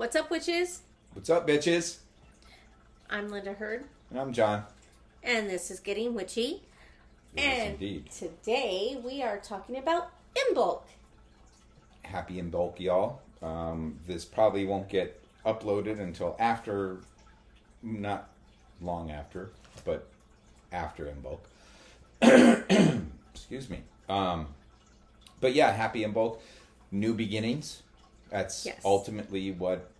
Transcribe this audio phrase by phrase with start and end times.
[0.00, 0.80] What's up, witches?
[1.12, 1.98] What's up, bitches?
[3.10, 4.64] I'm Linda Hurd, And I'm John.
[5.22, 6.62] and this is Getting Witchy.
[7.36, 8.10] Yes, and indeed.
[8.10, 10.84] today we are talking about Imbolc.
[12.00, 13.20] Happy Imbolc, y'all.
[13.42, 17.00] Um, this probably won't get uploaded until after,
[17.82, 18.30] not
[18.80, 19.50] long after,
[19.84, 20.06] but
[20.72, 21.40] after Imbolc.
[23.34, 23.82] Excuse me.
[24.08, 24.46] Um,
[25.42, 26.38] but yeah, happy Imbolc,
[26.90, 27.82] new beginnings.
[28.30, 28.80] That's Yes.
[28.84, 29.90] ultimately what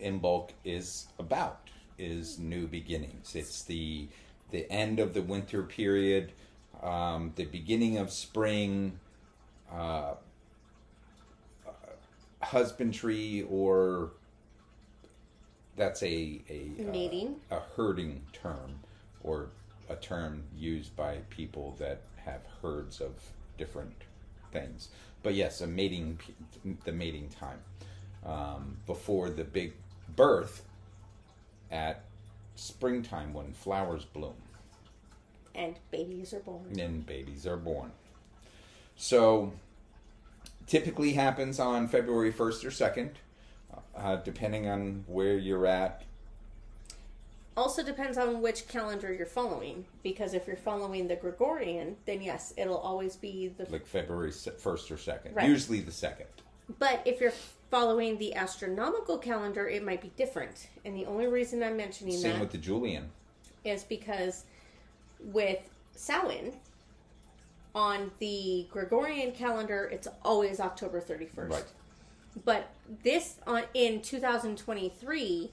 [0.00, 1.60] Imbolc is about.
[1.98, 3.34] Is new beginnings.
[3.34, 4.08] It's the
[4.50, 6.32] the end of the winter period,
[6.80, 9.00] um, the beginning of spring.
[9.70, 10.14] Uh,
[12.40, 14.12] husbandry or
[15.76, 17.40] that's a a uh, Mating.
[17.50, 18.78] a herding term
[19.22, 19.50] or
[19.88, 23.12] a term used by people that have herds of
[23.56, 23.94] different
[24.52, 24.88] things
[25.22, 26.18] but yes a mating,
[26.84, 27.58] the mating time
[28.24, 29.72] um, before the big
[30.14, 30.62] birth
[31.70, 32.04] at
[32.54, 34.34] springtime when flowers bloom
[35.54, 36.78] And babies are born.
[36.78, 37.92] and babies are born.
[38.96, 39.52] So,
[40.66, 43.10] typically happens on February 1st or 2nd,
[43.96, 46.02] uh, depending on where you're at.
[47.58, 49.84] Also depends on which calendar you're following.
[50.04, 53.66] Because if you're following the Gregorian, then yes, it'll always be the.
[53.68, 55.34] Like February 1st or 2nd.
[55.34, 55.48] Right.
[55.48, 56.26] Usually the 2nd.
[56.78, 57.32] But if you're
[57.68, 60.68] following the astronomical calendar, it might be different.
[60.84, 63.10] And the only reason I'm mentioning that Same that with the Julian.
[63.64, 64.44] is because
[65.20, 65.58] with
[65.96, 66.52] Samhain,
[67.74, 71.50] on the Gregorian calendar, it's always October 31st.
[71.50, 71.64] Right.
[72.44, 72.70] But
[73.02, 75.50] this on in 2023,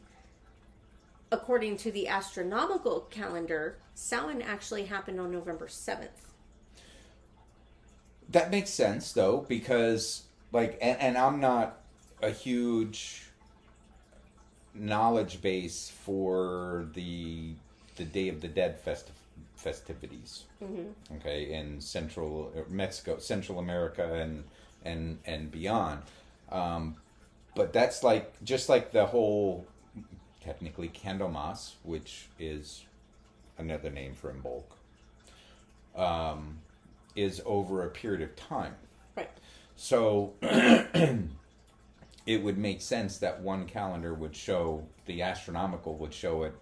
[1.32, 6.10] according to the astronomical calendar, Samhain actually happened on November 7th.
[8.30, 11.82] That makes sense, though, because, like, and, and I'm not
[12.22, 13.24] a huge
[14.74, 17.54] knowledge base for the
[17.96, 19.12] the Day of the Dead festi-
[19.56, 20.44] festivities.
[20.62, 21.16] Mm-hmm.
[21.18, 24.44] Okay, in Central uh, Mexico, Central America, and
[24.84, 26.02] and and beyond.
[26.52, 26.98] Um,
[27.56, 29.66] but that's like just like the whole
[30.46, 32.86] technically Candlemas, which is
[33.58, 34.64] another name for Imbolc,
[36.00, 36.60] um,
[37.16, 38.76] is over a period of time.
[39.18, 39.32] Right.
[39.76, 46.54] So it would make sense that one calendar would show the astronomical would show it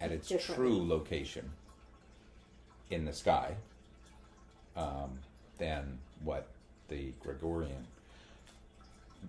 [0.00, 1.50] at its true location
[2.90, 3.54] in the sky
[4.76, 5.18] um,
[5.58, 6.48] than what
[6.88, 7.86] the Gregorian,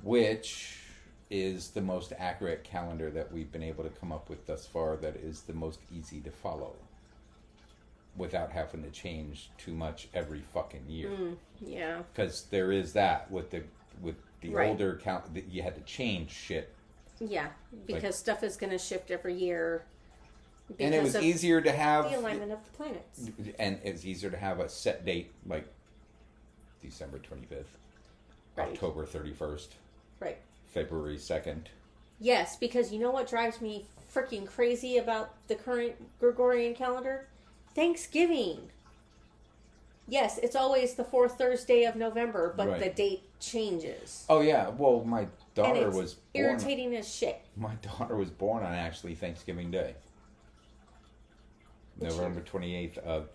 [0.03, 0.89] which
[1.29, 4.95] is the most accurate calendar that we've been able to come up with thus far
[4.97, 6.73] that is the most easy to follow
[8.17, 12.01] without having to change too much every fucking year mm, Yeah.
[12.12, 13.63] because there is that with the
[14.01, 14.69] with the Right.
[14.69, 16.73] older count that you had to change shit
[17.19, 17.50] Yeah.
[17.85, 19.84] Because stuff is going to shift every year.
[20.79, 23.29] And it was easier to have the alignment of the planets.
[23.59, 25.67] and it's easier to have a set date like
[26.81, 27.66] december 25th
[28.56, 28.69] Right.
[28.69, 29.67] october 31st
[30.19, 30.38] Right.
[30.72, 31.66] February 2nd
[32.22, 37.28] Yes, because you know what drives me freaking crazy about the current Gregorian calendar?
[37.74, 38.72] Thanksgiving.
[40.06, 42.79] Yes, it's always the fourth Thursday of November, but Right.
[42.81, 44.25] the date changes.
[44.29, 45.25] oh yeah well my
[45.56, 47.40] daughter was born irritating as shit.
[47.56, 49.96] my daughter was born on actually thanksgiving day
[52.02, 53.29] november 28th of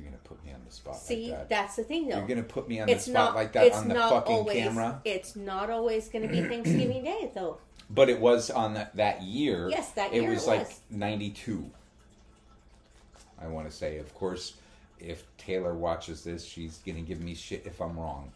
[0.00, 2.16] you're gonna put me on the spot See, like that that's the thing though.
[2.16, 4.62] you're gonna put me on it's the spot not like that on the fucking always
[4.62, 7.58] camera it's not always going to be Thanksgiving Day though.
[7.92, 9.68] But it was on that, that year.
[9.68, 10.80] Yes, that year it was it like was.
[10.90, 11.68] 92.
[13.42, 13.98] I want to say.
[13.98, 14.54] Of course,
[15.00, 18.30] if Taylor watches this, she's going to give me shit if I'm wrong.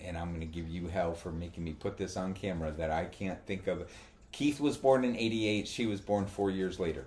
[0.00, 2.90] And I'm going to give you hell for making me put this on camera that
[2.90, 3.88] I can't think of.
[4.32, 5.68] Keith was born in 88.
[5.68, 7.04] She was born four years later.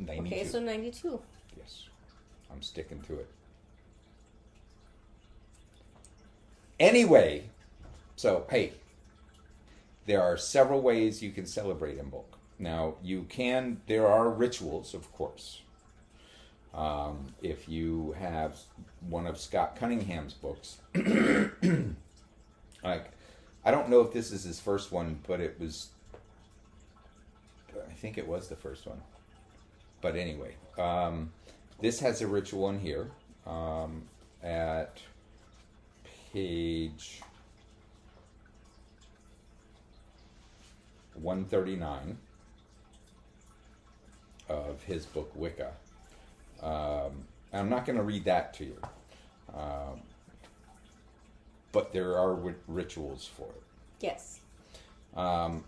[0.00, 0.34] 92.
[0.34, 1.20] Okay, so 92.
[1.56, 1.84] Yes.
[2.52, 3.28] I'm sticking to it.
[6.78, 7.44] Anyway,
[8.16, 8.72] so hey,
[10.06, 12.24] there are several ways you can celebrate Imbolc.
[12.58, 15.62] Now, you can, there are rituals, of course.
[16.74, 18.56] Um, if you have
[19.08, 20.78] one of Scott Cunningham's books,
[22.84, 23.10] like,
[23.64, 25.88] I don't know if this is his first one, but it was,
[27.70, 29.02] I think it was the first one.
[30.00, 31.32] But anyway, um,
[31.82, 33.10] this has a ritual in here
[33.44, 34.04] um,
[34.40, 34.98] at
[36.32, 37.20] page
[41.14, 42.16] 139
[44.48, 45.72] of his book Wicca.
[46.62, 48.78] Um, I'm not going to read that to you.
[49.52, 50.00] Um,
[51.72, 53.62] but there are ri- rituals for it.
[54.00, 54.40] Yes.
[55.16, 55.64] Um,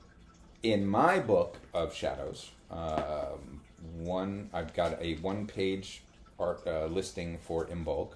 [0.62, 3.60] in my book of shadows, um,
[3.98, 6.03] one I've got a one-page
[6.38, 8.12] art uh, listing for Imbolc.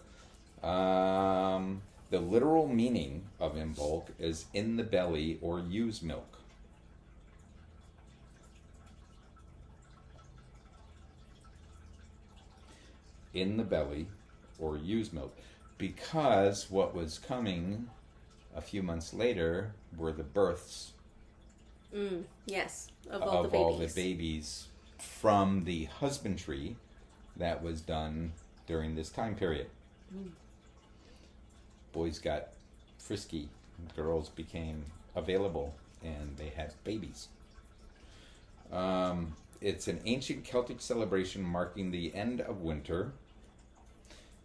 [0.66, 6.38] Um, the literal meaning of Imbolc is in the belly or use milk.
[13.34, 14.08] In the belly
[14.58, 15.36] or use milk.
[15.76, 17.88] Because what was coming
[18.56, 20.92] a few months later were the births
[21.94, 22.88] Mm, yes.
[23.10, 23.94] Of all of the all the babies.
[23.94, 24.66] babies
[24.98, 26.76] from the husbandry
[27.38, 28.32] that was done
[28.66, 29.66] during this time period.
[30.14, 30.30] Mm.
[31.92, 32.48] Boys got
[32.98, 33.48] frisky,
[33.96, 37.28] girls became available, and they had babies.
[38.72, 43.12] Um, it's an ancient Celtic celebration marking the end of winter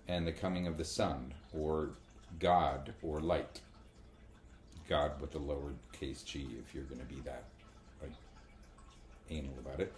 [0.07, 1.89] and the coming of the sun, or
[2.39, 3.61] God, or light.
[4.89, 7.45] God with a lowercase g if you're going to be that
[8.01, 8.11] like
[9.29, 9.93] anal about it.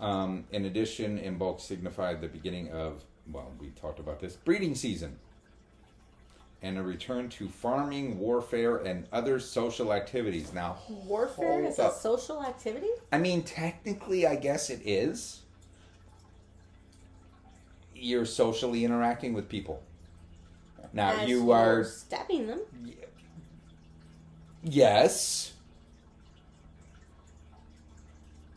[0.00, 5.18] Um, in addition, Imbolc signified the beginning of, well, we talked about this, breeding season
[6.62, 10.52] and a return to farming, warfare, and other social activities.
[10.52, 12.88] Now, Warfare is a social activity?
[13.12, 15.40] I mean, technically, I guess it is.
[17.94, 19.82] You're socially interacting with people.
[20.92, 22.60] Now, As you are stabbing them.
[24.62, 25.49] Yes.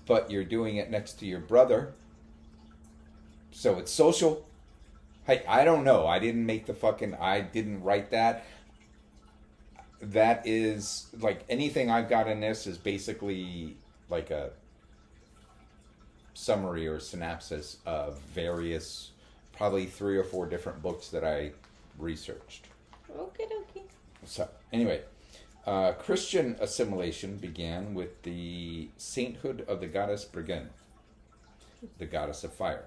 [0.06, 1.94] But you're doing it next to your brother.
[3.52, 4.46] So it's social.
[5.26, 6.06] Hey, I don't know.
[6.06, 8.46] I didn't make the fucking I didn't write that.
[10.02, 13.78] That is like anything I've got in this is basically
[14.10, 14.52] like a
[16.34, 19.12] summary or synopsis of various
[19.56, 21.52] probably three or four different books that I
[21.98, 22.68] researched.
[23.16, 23.84] Okay, okay.
[24.26, 25.02] So, anyway,
[25.66, 30.68] uh, Christian assimilation began with the sainthood of the goddess Brigin,
[31.98, 32.86] the goddess of fire.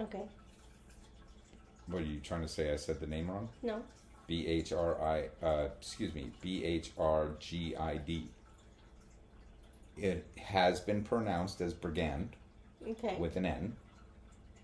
[0.00, 0.22] Okay.
[1.86, 2.72] What are you trying to say?
[2.72, 3.48] I said the name wrong?
[3.62, 3.82] No.
[4.26, 8.28] B H R I, uh, excuse me, B H R G I D.
[9.96, 12.30] It has been pronounced as Brigand
[12.86, 13.16] Okay.
[13.18, 13.76] with an N.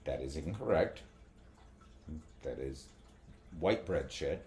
[0.05, 1.03] That is incorrect.
[2.43, 2.87] That is
[3.61, 4.45] white bread shit.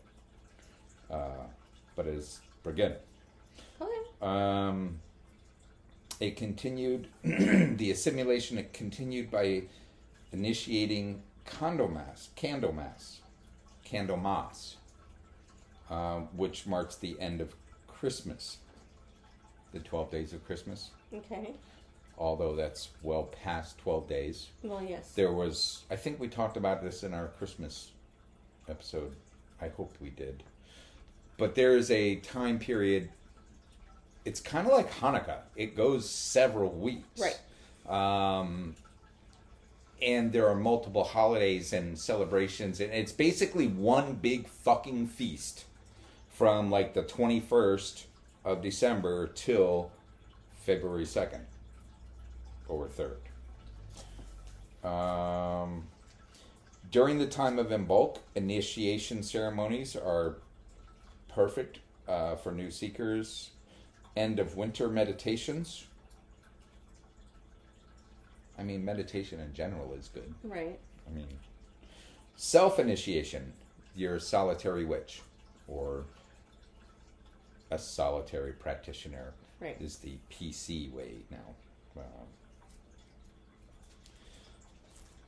[1.10, 1.46] Uh,
[1.96, 2.96] but it is Brigand.
[3.82, 3.92] okay.
[4.22, 5.00] Um,
[6.20, 8.58] it continued the assimilation.
[8.58, 9.64] It continued by
[10.32, 13.18] initiating Condomas, Candlemas,
[13.86, 14.76] Candlemas,
[15.90, 17.54] uh, which marks the end of
[17.88, 18.58] Christmas,
[19.74, 20.90] the twelve days of Christmas.
[21.14, 21.54] Okay.
[22.18, 25.12] Although that's well past twelve days, Well, yes.
[25.12, 25.84] there was.
[25.92, 27.92] I think we talked about this in our Christmas
[28.70, 29.14] episode.
[29.62, 30.44] I hope we did.
[31.38, 33.10] But there is a time period.
[34.24, 35.40] It's kind of like Hanukkah.
[35.56, 37.20] It goes several weeks.
[37.20, 37.40] Right.
[37.88, 38.76] Um,
[40.02, 45.66] and there are multiple holidays and celebrations, and it's basically one big fucking feast
[46.30, 48.04] from like the 21st
[48.44, 49.92] of December till
[50.66, 51.42] February 2nd
[52.68, 53.18] or 3rd.
[54.88, 55.88] Um,
[56.92, 60.38] during the time of Imbolc, initiation ceremonies are
[61.40, 63.52] perfect uh, for new seekers.
[64.16, 65.86] End of winter meditations.
[68.58, 70.34] I mean, meditation in general is good.
[70.44, 70.80] Right.
[71.06, 71.28] I mean,
[72.38, 73.52] self initiation.
[73.98, 75.22] You're a solitary witch,
[75.68, 76.06] or
[77.72, 79.78] a solitary practitioner Right.
[79.80, 81.56] is the PC way now.
[81.98, 82.28] Um,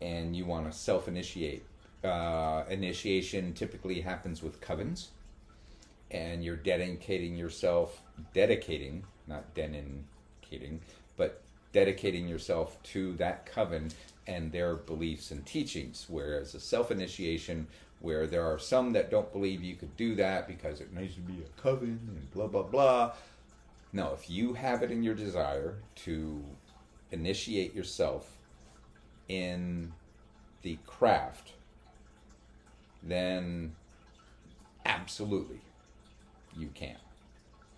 [0.01, 1.65] and you want to self initiate.
[2.03, 5.07] Uh, initiation typically happens with covens,
[6.11, 8.01] and you're dedicating yourself,
[8.33, 10.81] dedicating, not dedicating,
[11.15, 11.41] but
[11.73, 13.89] dedicating yourself to that coven
[14.25, 16.05] and their beliefs and teachings.
[16.09, 17.67] Whereas a self initiation,
[17.99, 21.21] where there are some that don't believe you could do that because it needs to
[21.21, 23.13] be a coven and blah, blah, blah.
[23.91, 26.43] No, if you have it in your desire to
[27.11, 28.37] initiate yourself
[29.27, 29.91] in
[30.61, 31.53] the craft,
[33.01, 33.75] then
[34.85, 35.61] absolutely
[36.57, 36.97] you can.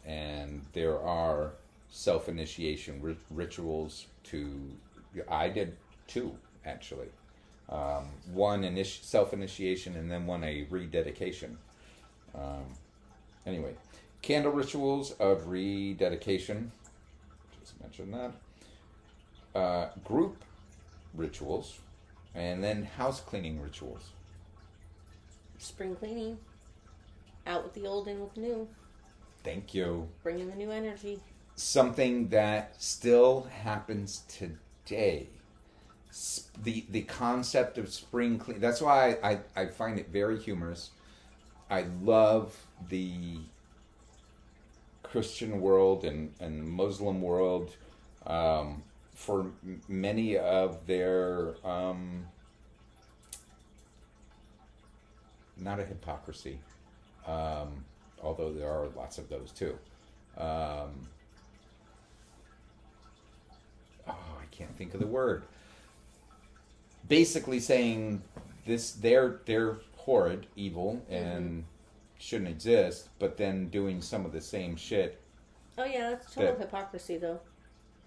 [0.05, 1.53] And there are
[1.89, 4.71] self initiation ri- rituals to,
[5.29, 5.75] I did
[6.07, 7.07] two actually.
[7.69, 11.57] Um, one initi- self initiation and then one a rededication.
[12.33, 12.65] Um,
[13.45, 13.73] anyway,
[14.21, 16.71] candle rituals of rededication.
[17.59, 18.31] Just mentioned that.
[19.59, 20.43] Uh, group
[21.13, 21.79] rituals,
[22.35, 24.09] and then house cleaning rituals.
[25.57, 26.37] Spring cleaning.
[27.73, 28.67] The old in with the new.
[29.43, 30.07] Thank you.
[30.23, 31.19] Bring in the new energy.
[31.55, 35.27] Something that still happens today.
[36.63, 38.59] The the concept of spring clean.
[38.59, 40.91] That's why I, I, I find it very humorous.
[41.69, 43.37] I love the
[45.03, 47.75] Christian world and, and Muslim world
[48.25, 49.51] um, for
[49.87, 52.25] many of their um,
[55.57, 56.59] not a hypocrisy,
[57.29, 57.83] um,
[58.21, 59.77] although there are lots of those too.
[60.37, 61.07] Um,
[64.07, 65.43] oh, I can't think of the word.
[67.07, 68.21] Basically, saying
[68.65, 71.63] this they're they're horrid, evil, and
[72.19, 75.19] shouldn't exist, but then doing some of the same shit.
[75.77, 77.39] Oh yeah, that's total That- hypocrisy though.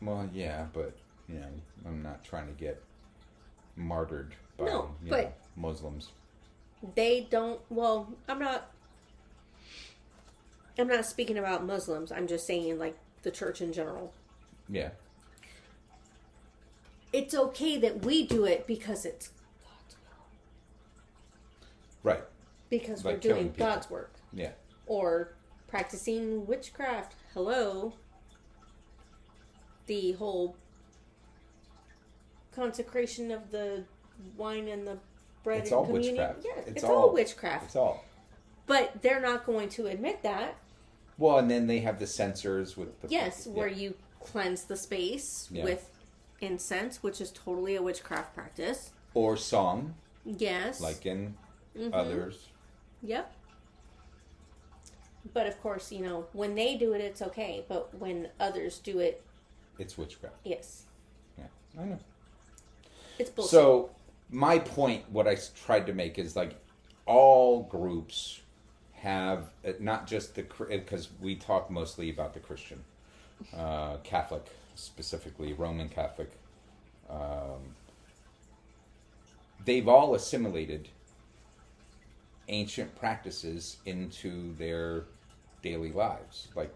[0.01, 0.97] Well, yeah, but
[1.29, 1.47] you know,
[1.87, 2.83] I'm not trying to get
[3.77, 6.11] martyred by No, you but- know, Muslims.
[6.97, 7.61] They don't.
[7.71, 8.71] Well, I'm not.
[10.79, 12.11] I'm not speaking about Muslims.
[12.13, 14.13] I'm just saying like the church in general.
[14.69, 14.91] Yeah,
[17.13, 19.31] It's okay that we do it because it's
[19.63, 19.97] God's
[22.05, 22.13] will.
[22.15, 22.25] right.
[22.71, 23.55] Because Like we're doing.
[23.57, 24.15] God's work.
[24.33, 24.53] Yeah,
[24.87, 25.35] or
[25.69, 27.15] practicing witchcraft.
[27.35, 27.93] Hello.
[29.87, 30.57] The whole
[32.55, 33.85] consecration of the
[34.37, 34.99] wine and the
[35.45, 36.17] bread It's and all communion.
[36.17, 36.45] witchcraft.
[36.45, 37.65] Yeah, It's it's, all- all, witchcraft.
[37.67, 38.05] it's all.
[38.67, 40.55] But they're not going to admit that.
[41.19, 43.53] Well, and then they have the censers with the Yes, yeah.
[43.53, 45.65] where you cleanse the space Yeah.
[45.65, 45.91] with
[46.41, 48.93] incense, which is totally a witchcraft practice.
[49.15, 50.81] or song Yes.
[50.81, 51.37] like in
[51.77, 51.91] Mhm.
[51.93, 52.49] others.
[53.03, 53.31] Yep.
[55.35, 57.65] But of course, you know, when they do it, it's okay.
[57.69, 59.23] But when others do it,
[59.79, 60.37] It's witchcraft.
[60.45, 60.87] yes,
[61.39, 61.47] Yeah,
[61.79, 61.99] I know.
[63.19, 63.51] it's bullshit.
[63.51, 63.91] So
[64.31, 66.57] my point, what I tried to make is like
[67.07, 68.42] all groups
[69.03, 72.85] have uh, not just the because we talk mostly about the Christian,
[73.57, 76.31] uh, Catholic specifically Roman Catholic.
[77.11, 77.75] Um,
[79.65, 80.89] they've all assimilated
[82.49, 85.05] ancient practices into their
[85.63, 86.73] daily lives, like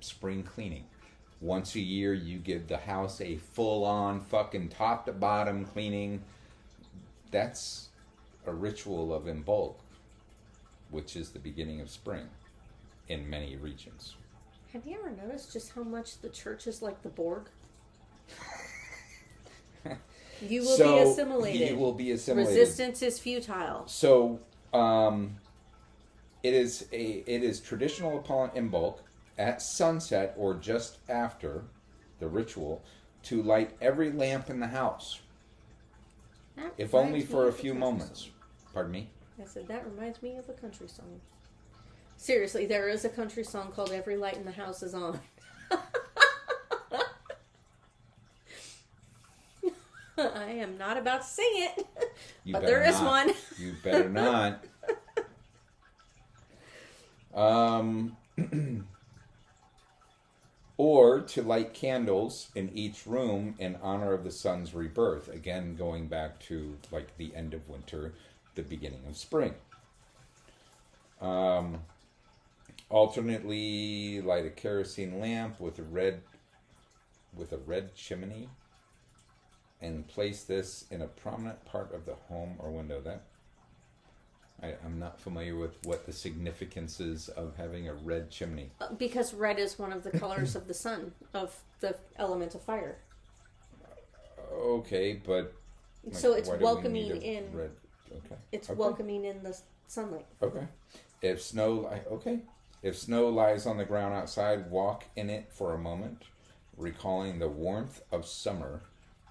[0.00, 0.84] spring cleaning.
[1.40, 6.22] Once a year, you give the house a full on fucking top to bottom cleaning.
[7.30, 7.88] That's
[8.46, 9.74] a ritual of Imbolc,
[10.92, 12.28] which is the beginning of spring
[13.08, 14.14] in many regions.
[14.72, 17.48] Have you ever noticed just how much the church is like the Borg?
[20.48, 21.68] You will so be assimilated.
[21.68, 22.58] You will be assimilated.
[22.58, 23.84] Resistance is futile.
[23.86, 24.40] So,
[24.72, 25.36] um,
[26.42, 28.98] it is a it is traditional upon Imbolc
[29.38, 31.62] at sunset or just after
[32.18, 32.82] the ritual
[33.24, 35.20] to light every lamp in the house,
[36.76, 38.30] if only for a few moments.
[38.74, 39.10] Pardon me.
[39.40, 41.20] I said that reminds me of a country song.
[42.16, 45.18] Seriously, there is a country song called "Every Light in the House Is On."
[50.18, 51.86] I am not about to sing it,
[52.44, 53.26] You but there is not.
[53.26, 53.34] one.
[53.58, 54.64] You better not.
[57.34, 58.16] Um,
[60.76, 65.28] or to light candles in each room in honor of the sun's rebirth.
[65.28, 68.12] Again, going back to like the end of winter,
[68.54, 69.54] the beginning of spring.
[71.20, 71.78] Um,
[72.88, 76.22] alternately, light a kerosene lamp with a red
[77.34, 78.48] with a red chimney
[79.80, 83.00] and place this in a prominent part of the home or window.
[83.00, 83.22] That
[84.62, 88.70] I, I'm not familiar with what the significance is of having a red chimney.
[88.96, 92.98] because red is one of the colors of the sun, of the element of fire.
[94.52, 95.52] Okay, but
[96.04, 97.52] like, so it's do we welcoming in.
[97.52, 97.70] Red.
[98.16, 98.36] Okay.
[98.52, 98.78] It's okay.
[98.78, 100.26] welcoming in the sunlight.
[100.42, 100.66] Okay.
[101.20, 102.40] If snow, li- okay.
[102.82, 106.24] If snow lies on the ground outside, walk in it for a moment,
[106.76, 108.82] recalling the warmth of summer.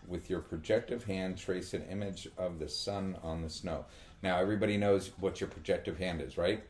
[0.07, 3.85] With your projective hand, trace an image of the sun on the snow.
[4.23, 6.63] Now, everybody knows what your projective hand is, right?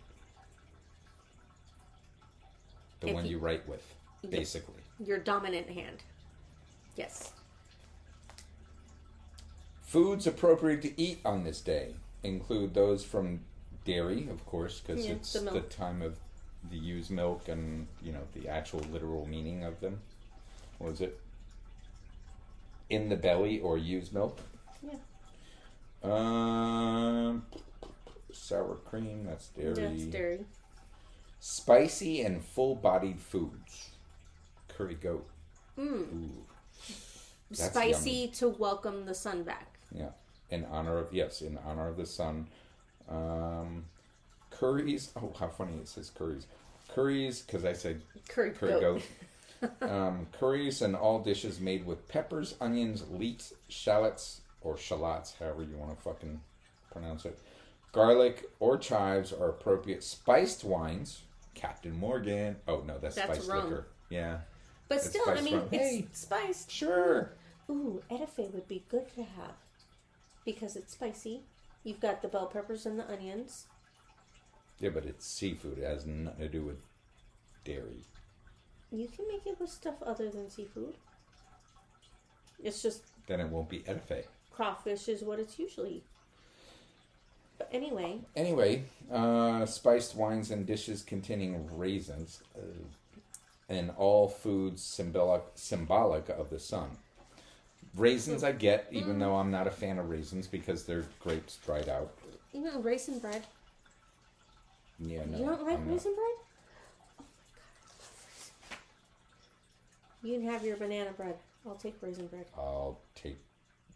[2.99, 3.95] The If one you- you write with,
[4.29, 4.81] basically.
[5.03, 6.03] Your dominant hand.
[6.95, 7.31] Yes.
[9.81, 13.41] Foods appropriate to eat on this day include those from
[13.85, 16.17] dairy, of course, because Yeah, it's the the, time of
[16.69, 20.01] the used milk and you know the actual literal meaning of them.
[20.79, 21.19] Was it?
[22.89, 24.39] In the belly or used milk.
[24.83, 24.97] Yeah.
[26.03, 27.45] Um,
[28.33, 29.25] sour cream.
[29.25, 29.73] That's dairy.
[29.73, 30.45] That's dairy.
[31.39, 33.89] Spicy and full-bodied foods.
[34.67, 35.27] Curry goat.
[35.77, 36.13] Mm.
[36.13, 36.45] Ooh.
[37.51, 39.79] Spicy to welcome the sun back.
[39.93, 40.11] Yeah,
[40.51, 42.47] in honor of yes, in honor of the sun.
[43.09, 43.85] Um,
[44.49, 45.11] curries.
[45.15, 46.47] Oh, how funny it says curries.
[46.93, 49.01] Curries, because I said Curry, curry goat.
[49.61, 49.71] goat.
[49.89, 55.77] um, curries and all dishes made with peppers, onions, leeks, shallots, or shallots, however you
[55.77, 56.41] want to fucking
[56.91, 57.39] pronounce it.
[57.93, 60.03] Garlic or chives are appropriate.
[60.03, 61.21] Spiced wines,
[61.55, 62.55] Captain Morgan.
[62.67, 63.63] Oh no, that's, That's spiced rum.
[63.69, 63.87] liquor.
[64.09, 64.39] Yeah,
[64.89, 65.67] But It's still, I mean, rum.
[65.71, 66.05] it's Hey.
[66.11, 66.71] spiced.
[66.71, 67.31] sure.
[67.69, 69.55] Ooh, étouffée would be good to have
[70.45, 71.41] because it's spicy.
[71.83, 73.67] You've got the bell peppers and the onions.
[74.79, 75.77] Yeah, but it's seafood.
[75.79, 76.77] It has nothing to do with
[77.63, 78.05] dairy.
[78.91, 80.95] You can make it with stuff other than seafood.
[82.63, 84.25] It's just Then it won't be étouffée.
[84.51, 86.03] crawfish is what it's usually.
[87.57, 92.61] But anyway, Anyway, uh, spiced wines and dishes containing raisins, uh,
[93.69, 96.97] and all foods symbolic symbolic of the sun.
[97.95, 99.19] Raisins I get, even mm.
[99.19, 102.11] though I'm not a fan of raisins because they're grapes dried out.
[102.53, 103.43] you know, raisin bread.
[104.99, 105.93] Yeah, no, you don't like I'm not.
[105.93, 106.35] raisin bread?
[107.19, 108.79] Oh my god, I love raisin bread.
[110.23, 111.35] You can have your banana bread.
[111.67, 112.45] I'll take raisin bread.
[112.57, 113.39] I'll take,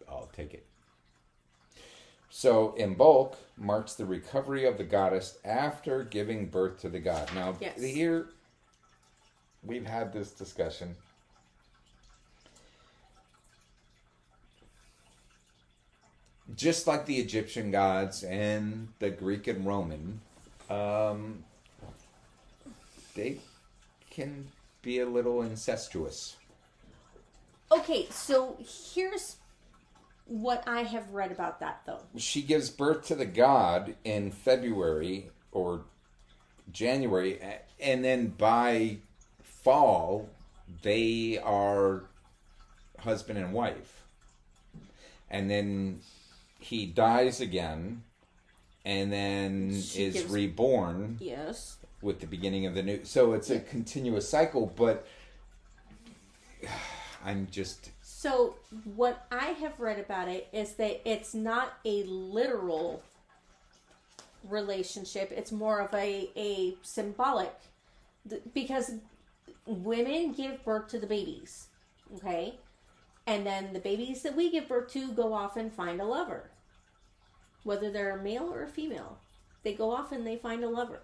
[0.09, 0.65] I'll take it.
[2.29, 7.33] So, Imbolc marks the recovery of the goddess after giving birth to the god.
[7.33, 7.81] Now, Yes.
[7.81, 8.27] here
[9.63, 10.95] we've had this discussion.
[16.55, 20.21] Just like the Egyptian gods and the Greek and Roman,
[20.69, 21.43] um,
[23.15, 23.39] they
[24.09, 24.47] can
[24.81, 26.38] be a little incestuous.
[27.71, 28.57] Okay, so
[28.93, 29.38] here's
[30.27, 32.01] what I have read about that though.
[32.17, 35.81] she gives birth to the god in February or
[36.71, 37.39] January,
[37.79, 38.97] and then by
[39.43, 40.29] fall,
[40.81, 42.03] they are
[43.00, 44.01] husband and wife.
[45.29, 46.01] And then
[46.65, 48.01] he dies again,
[48.84, 51.77] and then She is gives- reborn Yes.
[52.01, 53.05] with the beginning of the new.
[53.05, 55.05] So it's a continuous cycle, but
[57.24, 58.55] I'm just So
[58.96, 63.03] what I have read about it is that it's not a literal
[64.50, 65.31] relationship.
[65.31, 67.53] It's more of a a symbolic
[68.53, 68.94] because
[69.68, 71.68] women give birth to the babies,
[72.16, 72.57] okay?
[73.27, 76.51] And then the babies that we give birth to go off and find a lover.
[77.65, 79.17] Whether they're a male or a female,
[79.63, 81.01] they go off and they find a lover.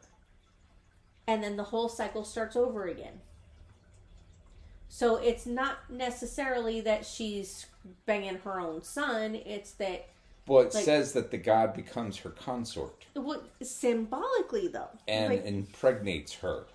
[1.27, 3.19] And then the whole cycle starts over again.
[4.87, 7.65] So it's not necessarily that she's
[8.05, 9.33] banging her own son.
[9.35, 10.07] It's that
[10.47, 15.45] well, it Like- says that the god becomes her consort what symbolically though, and Like,
[15.45, 16.65] impregnates her.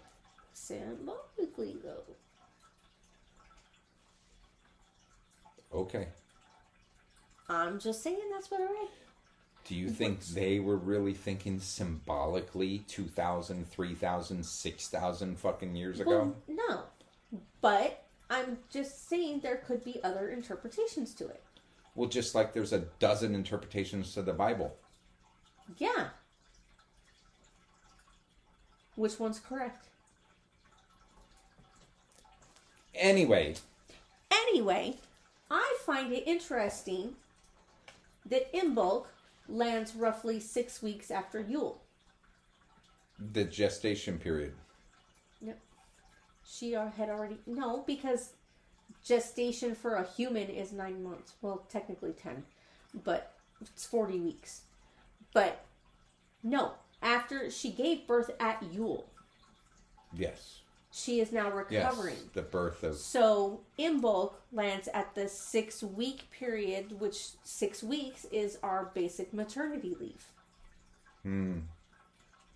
[0.53, 2.03] symbolically though.
[5.73, 6.09] Okay.
[7.49, 8.89] I'm just saying that's what I read.
[9.67, 16.35] Do you think they were really thinking symbolically 2,000, 3,000, 6,000 fucking years ago?
[16.47, 21.43] Well, no, but I'm just saying there could be other interpretations to it.
[21.97, 24.77] Well, just like there's a dozen interpretations to the Bible.
[25.79, 26.09] Yeah.
[28.95, 29.89] Which one's correct?
[32.95, 33.57] Anyway,
[34.31, 34.97] Anyway,
[35.51, 37.15] I find it interesting
[38.27, 39.07] that Imbolc
[39.49, 41.83] lands roughly six weeks after Yule.
[43.19, 44.53] the gestation period.
[45.41, 45.59] Yep.
[46.45, 48.33] She had already no because
[49.05, 51.35] gestation for a human is nine months.
[51.43, 52.45] Well, technically ten,
[53.05, 54.63] but it's forty weeks.
[55.33, 55.65] But
[56.43, 59.11] no, after she gave birth at Yule,
[60.13, 60.61] Yes.
[60.99, 62.17] She is now recovering.
[62.17, 62.33] Yes.
[62.33, 62.97] The birth of.
[62.97, 69.95] So Imbolc lands at the six week period, which six weeks is our basic maternity
[70.01, 70.25] leave.
[71.23, 71.59] Hmm.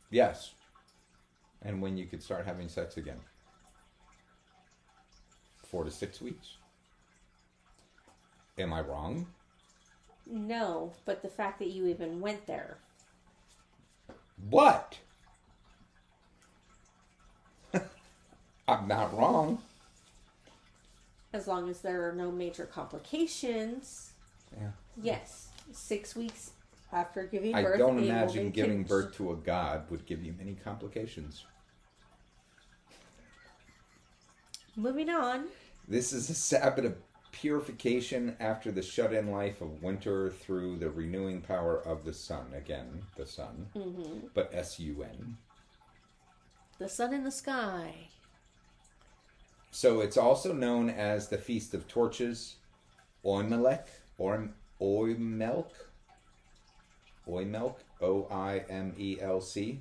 [0.09, 0.55] Yes.
[1.61, 3.20] And when you could start having sex again.
[5.66, 6.57] Four to six weeks.
[8.57, 9.26] Am I wrong?
[10.26, 12.79] No, but the fact that you even went there.
[14.48, 14.96] What?
[18.70, 19.59] I'm not wrong.
[21.33, 24.12] As long as there are no major complications.
[24.59, 24.70] Yeah.
[25.00, 26.52] Yes, six weeks
[26.92, 27.74] after giving I birth.
[27.74, 31.44] I don't imagine giving birth to a god would give you many complications.
[34.76, 35.46] Moving on.
[35.88, 36.96] This is a Sabbath of
[37.33, 42.46] purification after the shut in life of winter through the renewing power of the sun.
[42.56, 44.28] Again, the sun, Mm-hmm.
[44.35, 45.37] but S U N.
[46.78, 48.09] The sun in the sky.
[49.70, 52.56] So it's also known as the Feast of Torches,
[53.24, 53.87] Oimelech,
[54.18, 54.48] or
[54.80, 55.70] Oimelk,
[57.28, 59.80] Oimelk, O I M E L C.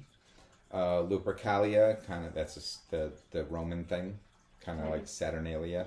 [0.71, 4.19] Uh, Lupercalia, kind of that's a the the Roman thing,
[4.61, 5.85] kind of like Saturnalia.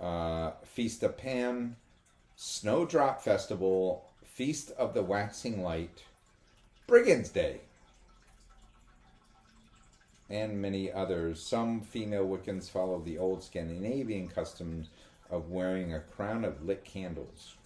[0.00, 1.76] Uh, Feast of Pan,
[2.36, 6.04] Snowdrop Festival, Feast of the Waxing Light,
[6.86, 7.62] Brigand's Day,
[10.30, 11.42] and many others.
[11.42, 14.88] Some female Wiccans follow the old Scandinavian customs
[15.30, 17.56] of wearing a crown of lit candles.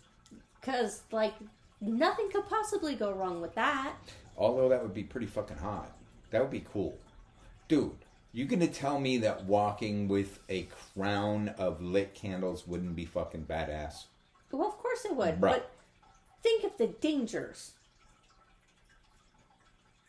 [0.60, 1.34] Because, like,
[1.80, 3.94] nothing could possibly go wrong with that.
[4.36, 5.92] Although that would be pretty fucking hot.
[6.30, 6.98] That would be cool.
[7.68, 7.96] Dude,
[8.32, 13.44] you gonna tell me that walking with a crown of lit candles wouldn't be fucking
[13.44, 14.04] badass?
[14.50, 15.36] Well, of course it would.
[15.36, 15.50] Bruh.
[15.50, 15.70] But
[16.42, 17.72] think of the dangers.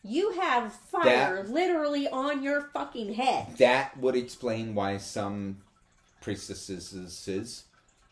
[0.03, 3.55] You have fire That- literally on your fucking head.
[3.57, 5.61] That would explain why some
[6.21, 7.63] priestesses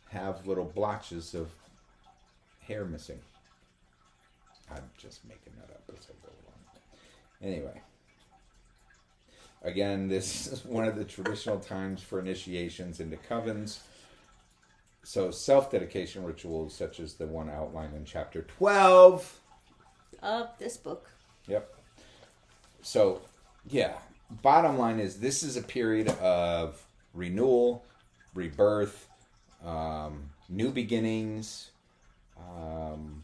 [0.10, 1.52] have little blotches of
[2.62, 3.20] hair missing.
[4.70, 7.52] I'm just making that up as I go along.
[7.54, 7.82] Anyway.
[9.64, 13.80] Again, this is one of the traditional times for initiations into covens.
[15.04, 19.40] So, self dedication rituals, such as the one outlined in chapter 12.
[20.22, 21.10] Of this book.
[21.48, 21.74] Yep.
[22.82, 23.22] So,
[23.70, 23.94] yeah.
[24.42, 26.82] Bottom line is this is a period of
[27.14, 27.84] renewal,
[28.34, 29.08] rebirth,
[29.66, 31.72] um, new beginnings.
[32.38, 33.24] Um,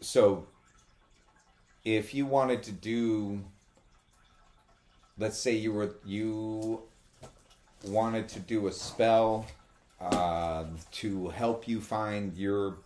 [0.00, 0.46] so,
[1.84, 3.44] if you wanted to do,
[5.16, 6.82] let's say you were you
[7.84, 9.46] wanted to do a spell
[10.00, 12.78] uh, to help you find your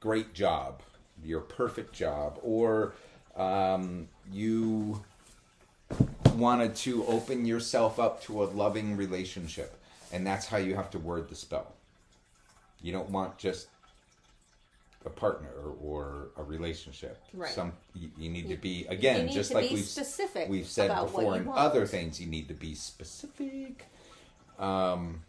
[0.00, 0.82] great job,
[1.24, 2.94] your perfect job, or
[3.40, 5.02] um, you
[6.34, 9.74] wanted to open yourself up to a loving relationship,
[10.12, 11.72] and that's how you have to word the spell.
[12.82, 13.68] You don't want just
[15.06, 15.48] a partner
[15.82, 17.22] or a relationship.
[17.32, 17.50] Right.
[17.50, 21.46] Some you, you need to be again, just like we've specific we've said before in
[21.46, 21.58] want.
[21.58, 22.20] other things.
[22.20, 23.86] You need to be specific.
[24.58, 25.22] Um,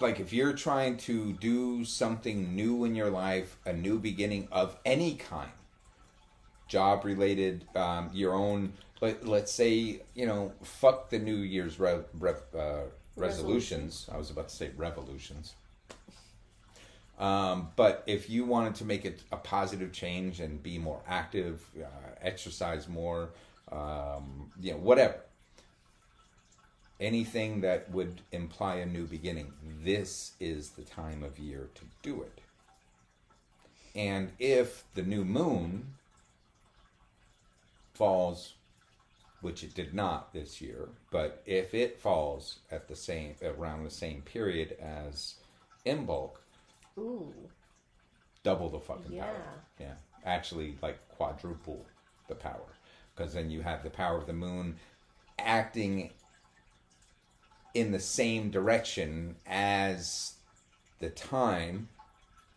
[0.00, 4.76] like if you're trying to do something new in your life, a new beginning of
[4.84, 5.50] any kind,
[6.68, 8.72] job related, um, your own.
[9.00, 12.82] Let, let's say you know, fuck the New Year's re, re, uh,
[13.16, 14.08] resolutions.
[14.12, 15.54] I was about to say revolutions.
[17.18, 21.64] Um, but if you wanted to make it a positive change and be more active,
[21.80, 21.86] uh,
[22.20, 23.30] exercise more,
[23.70, 25.20] um, you know, whatever,
[27.00, 29.52] anything that would imply a new beginning,
[29.82, 32.40] this is the time of year to do it.
[33.94, 35.94] And if the new moon
[37.94, 38.54] falls,
[39.40, 43.90] which it did not this year, but if it falls at the same around the
[43.90, 45.34] same period as
[45.86, 46.36] Imbolc,
[46.98, 47.50] Ooh.
[48.42, 49.26] double the fucking Yeah.
[49.26, 49.64] power.
[49.78, 51.86] Yeah, actually, like quadruple
[52.26, 52.78] the power,
[53.14, 54.78] because then you have the power of the moon
[55.38, 56.10] acting
[57.74, 60.34] in the same direction as
[61.00, 61.88] the time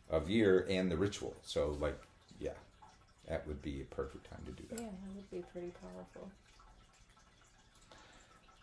[0.09, 1.35] of year and the ritual.
[1.43, 1.99] So, like,
[2.39, 2.51] yeah,
[3.27, 4.79] that would be a perfect time to do that.
[4.79, 6.29] Yeah, that would be pretty powerful.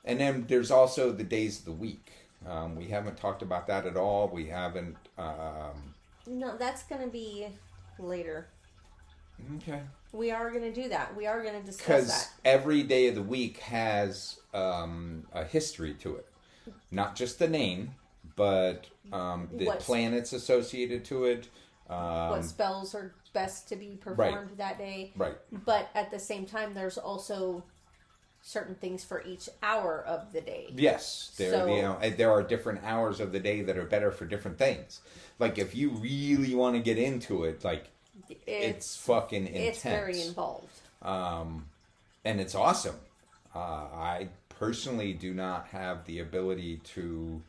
[0.05, 2.13] And then there's also the days of the week.
[2.47, 4.29] Um, we haven't talked about that at all.
[4.29, 4.97] We haven't.
[5.19, 5.95] Um,
[6.27, 7.49] No, that's going to be
[7.99, 8.47] later.
[9.57, 9.81] okay.
[10.13, 11.17] We are going to do that.
[11.17, 12.05] We are going to discuss that.
[12.05, 16.27] because every day of the week has um, a history to it
[16.91, 17.95] not just the name
[18.37, 21.49] but um, the What's- planets associated to it
[21.91, 25.13] um, what spells are best to be performed that day.
[25.17, 27.63] right But at the same time, there's also
[28.43, 30.67] certain things for each hour of the day.
[30.75, 33.85] yes there So- you know and there are different hours of the day that are
[33.87, 35.01] better for different things
[35.39, 37.91] like if you really want to get into it like
[38.47, 40.81] it's, fucking intense it's very involved.
[41.03, 41.67] um,
[42.25, 42.95] and it's awesome.
[43.55, 44.29] Uh, I
[44.65, 47.43] personally do not have the ability to,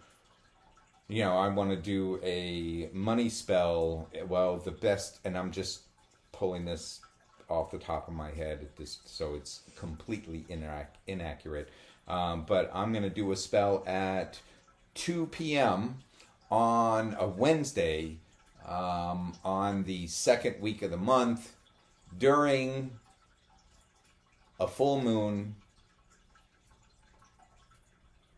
[1.07, 4.09] you know, I want to do a money spell.
[4.27, 5.83] Well, the best, and I'm just
[6.33, 6.99] pulling this
[7.49, 11.69] off the top of my head, this so it's completely inac- inaccurate.
[12.05, 14.37] Um, but I'm going to do a spell at
[14.95, 15.99] 2 p.m.
[16.51, 18.17] on a Wednesday
[18.67, 21.55] um, on the second week of the month
[22.17, 22.91] during
[24.59, 25.55] a full moon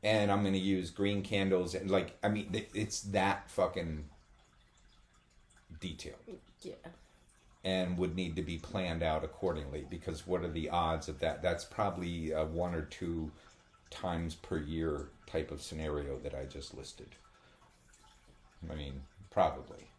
[0.04, 4.06] and I'm going to use green candles and like I mean it's that fucking
[5.80, 6.18] detailed
[6.62, 6.74] Yeah.
[7.64, 11.42] and would need to be planned out accordingly because what are the odds of that
[11.42, 13.32] that's probably a one or two
[13.90, 17.10] times per year type of scenario that I just listed
[18.72, 19.90] I mean probably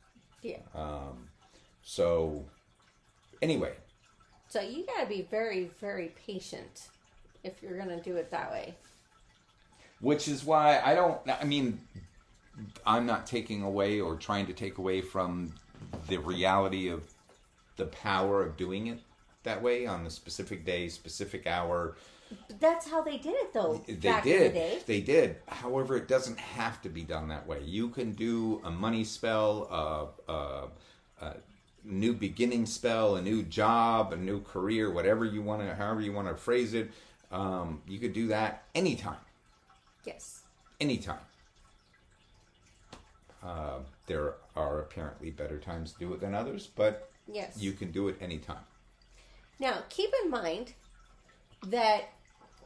[0.43, 0.59] Yeah.
[0.75, 1.29] um,
[1.83, 2.45] so
[3.41, 3.73] Anyway,
[4.49, 6.89] So you got to be very, very patient
[7.45, 8.75] if you're going to do it that way.
[10.01, 11.19] Which is why I don't.
[11.29, 11.81] I mean,
[12.87, 15.55] I'm not taking away or trying to take away from
[16.09, 17.03] the reality of
[17.77, 18.99] the power of doing it
[19.45, 21.97] that way on the specific day, specific hour.
[22.47, 23.83] But that's how they did it, though.
[23.87, 24.55] They did.
[24.55, 24.85] the.
[24.87, 25.37] They did.
[25.47, 27.63] However, it doesn't have to be done that way.
[27.63, 30.69] You can do a money spell, a, a,
[31.23, 31.37] a
[31.85, 36.13] new beginning spell, a new job, a new career, whatever you want to, however you
[36.13, 36.91] want to phrase it.
[37.33, 39.17] Um, you could do that anytime.
[40.05, 40.43] Yes.
[40.81, 41.19] Anytime.
[43.43, 47.57] Uh, there are apparently better times to do it than others, but Yes.
[47.57, 48.65] you can do it anytime.
[49.61, 50.75] Now, keep in mind
[51.67, 52.11] that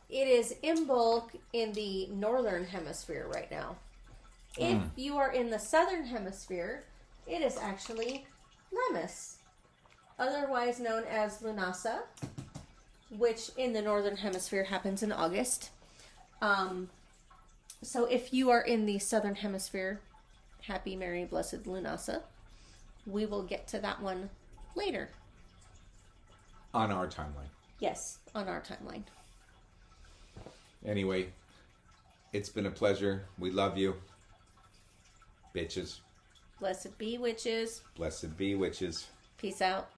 [0.08, 3.76] it is Imbolc in the northern hemisphere right now.
[4.58, 6.84] If you are in the southern hemisphere,
[7.26, 8.26] it is actually
[8.70, 9.36] Lammas,
[10.18, 12.02] otherwise known as Lunasa,
[13.10, 15.70] which in the northern hemisphere happens in August.
[16.42, 16.90] Um,
[17.82, 20.00] so if you are in the southern hemisphere,
[20.62, 22.22] happy, merry, blessed Lunasa.
[23.06, 24.30] We will get to that one
[24.76, 25.10] later.
[26.72, 27.50] On our timeline.
[27.80, 29.02] Yes, on our timeline.
[30.86, 31.28] Anyway,
[32.32, 33.24] it's been a pleasure.
[33.38, 33.96] We love you.
[35.54, 35.98] Bitches.
[36.60, 37.82] Blessed be witches.
[37.96, 39.08] Blessed be witches.
[39.36, 39.88] Peace out.